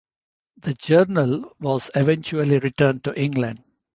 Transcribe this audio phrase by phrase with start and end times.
[0.57, 3.63] The journal was eventually returned to England.